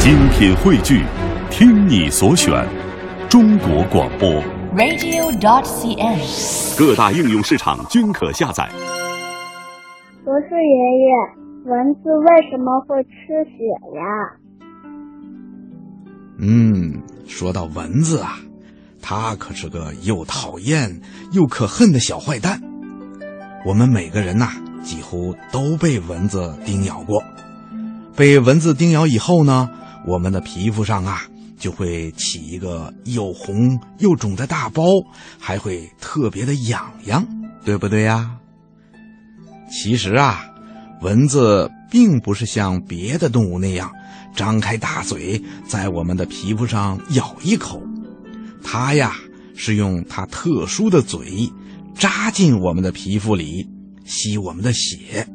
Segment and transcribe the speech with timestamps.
[0.00, 1.04] 精品汇聚，
[1.50, 2.66] 听你所选，
[3.28, 4.42] 中国广播。
[4.76, 6.78] radio.dot.cn，。
[6.78, 8.70] 各大应用市场均可下载。
[10.24, 11.10] 博士爷爷，
[11.64, 13.10] 蚊子为什么会吃
[13.50, 13.58] 血
[13.96, 14.00] 呀？
[16.38, 18.38] 嗯，说到蚊子啊，
[19.02, 21.00] 它可是个又讨厌
[21.32, 22.62] 又可恨的小坏蛋。
[23.66, 24.52] 我们每个人呐、
[24.84, 27.20] 几乎都被蚊子叮咬过。
[28.16, 29.68] 被蚊子叮咬以后呢，
[30.08, 31.22] 我们的皮肤上啊
[31.58, 34.84] 就会起一个又红又肿的大包，
[35.38, 37.26] 还会特别的痒痒，
[37.64, 38.30] 对不对呀？
[39.70, 40.46] 其实啊，
[41.02, 43.92] 蚊子并不是像别的动物那样
[44.34, 47.82] 张开大嘴在我们的皮肤上咬一口，
[48.62, 49.14] 它呀
[49.54, 51.52] 是用它特殊的嘴
[51.94, 53.68] 扎进我们的皮肤里，
[54.04, 55.26] 吸我们的血。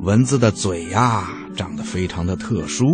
[0.00, 2.84] 蚊子的嘴呀长得非常的特殊，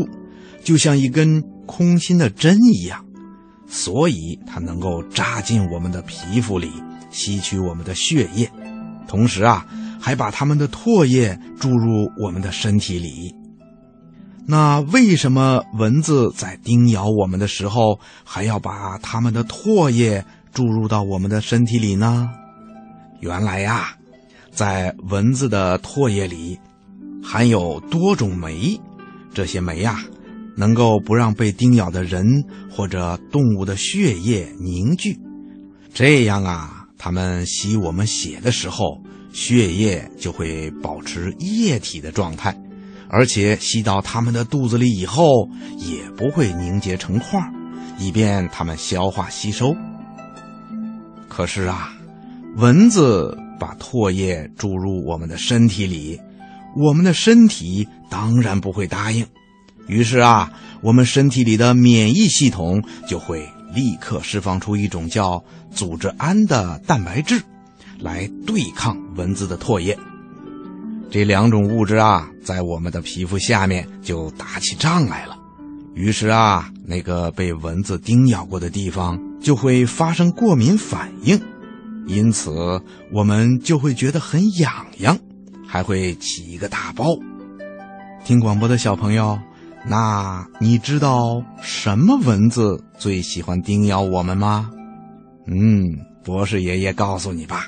[0.63, 3.05] 就像一根空心的针一样，
[3.69, 6.71] 所以它能够扎进我们的皮肤里，
[7.11, 8.51] 吸取我们的血液，
[9.07, 9.67] 同时啊。
[10.03, 13.35] 还把它们的唾液注入我们的身体里。
[14.47, 22.31] 那为什么蚊子在叮咬我们的时候，还要把它们的唾液注入到我们的身体里呢？
[23.21, 23.95] 原来呀，
[24.51, 26.59] 在蚊子的唾液里
[27.23, 28.81] 含有多种酶，
[29.35, 30.03] 这些酶呀，
[30.61, 35.19] 能够不让被叮咬的人或者动物的血液凝聚，
[35.95, 39.03] 这样啊，它们吸我们血的时候。
[39.33, 42.53] 血液就会保持液体的状态，
[43.09, 47.41] 而且吸到它们的肚子里以后，也不会凝结成块，
[47.97, 49.73] 以便它们消化吸收。
[51.29, 51.93] 可是啊，
[52.57, 56.21] 蚊子把唾液注入我们的身体里，
[56.77, 59.25] 我们的身体当然不会答应。
[59.91, 65.43] 于是啊，我们身体里的免疫系统就会立刻释放出一种叫
[65.75, 67.43] 组织胺的蛋白质。
[67.99, 69.99] 来对抗蚊子的唾液，
[71.11, 75.37] 这两种物质啊，在我们的皮肤下面就打起仗来了。
[75.93, 81.39] 于是啊，那个被蚊子叮咬过的地方就会发生过敏反应，
[82.07, 82.81] 因此
[83.13, 85.19] 我们就会觉得很痒痒，
[85.69, 87.05] 还会起一个大包。
[88.25, 89.39] 听广播的小朋友，
[89.89, 94.71] 那你知道什么蚊子最喜欢叮咬我们吗？
[95.47, 97.67] 嗯，博士爷爷告诉你吧。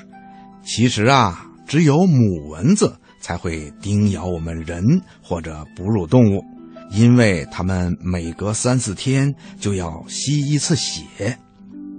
[0.63, 6.43] 其实啊，只有母蚊子才会叮咬我们人或者哺乳动物，
[6.91, 11.37] 因为它们每隔三四天就要吸一次血，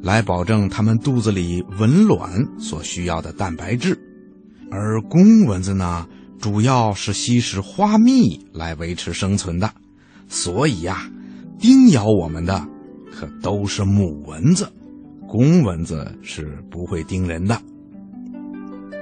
[0.00, 3.98] 来保证它们肚子里蚊卵所需要的蛋白质。
[4.70, 6.06] 而公蚊子呢，
[6.40, 9.70] 主要是吸食花蜜来维持生存的，
[10.28, 11.08] 所以呀、
[11.58, 12.66] 叮咬我们的
[13.12, 14.70] 可都是母蚊子，
[15.28, 17.60] 公蚊子是不会叮人的。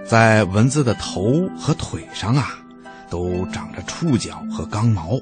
[0.05, 1.23] 在蚊子的头
[1.57, 2.59] 和腿上啊，
[3.09, 5.19] 都长着触角和刚毛。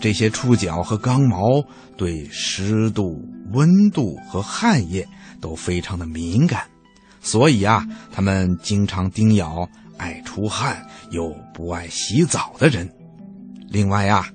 [0.00, 1.62] 这些触角和刚毛
[1.96, 3.20] 对湿度、
[3.52, 5.06] 温度和汗液
[5.40, 6.62] 都非常的敏感，
[7.20, 12.88] 所以啊，它们经常叮咬爱出汗又不爱洗澡的人。
[13.68, 14.28] 另外啊，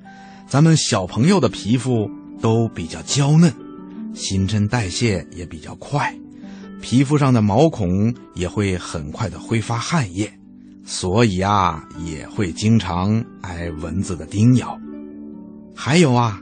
[0.54, 2.08] 咱们小朋友的皮肤
[2.40, 3.52] 都比较娇嫩，
[4.14, 6.16] 新陈代谢也比较快。
[6.80, 10.32] 皮肤上的毛孔也会很快的挥发汗液，
[10.86, 14.80] 所以啊，也会经常挨蚊子的叮咬。
[15.76, 16.40] 还有啊，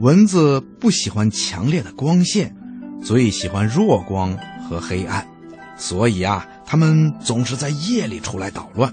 [0.00, 2.52] 蚊子不喜欢强烈的光线，
[3.00, 4.36] 最喜欢弱光
[4.68, 5.24] 和黑暗，
[5.76, 8.92] 所以啊，它们总是在夜里出来捣乱。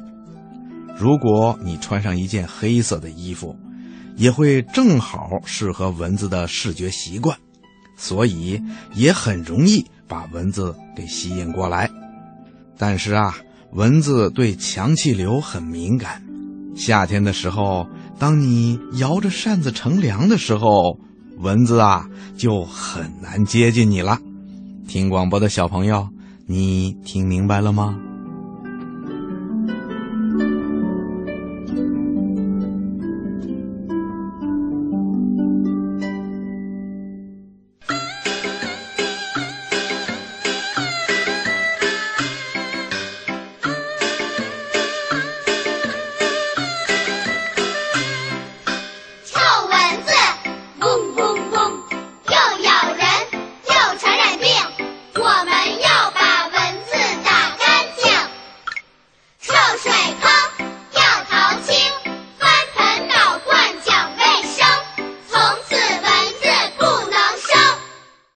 [0.96, 3.58] 如果你穿上一件黑色的衣服，
[4.20, 7.36] 也会正好适合蚊子的视觉习惯，
[7.98, 8.62] 所以
[8.94, 9.84] 也很容易。
[10.08, 11.88] 把蚊子给吸引过来，
[12.80, 13.38] 但是啊，
[13.74, 16.24] 蚊子对强气流很敏感。
[16.76, 17.86] 夏天的时候，
[18.18, 20.98] 当你摇着扇子乘凉的时候，
[21.38, 24.18] 蚊子啊就很难接近你了。
[24.88, 26.10] 听广播的小朋友，
[26.48, 27.96] 你听明白了吗？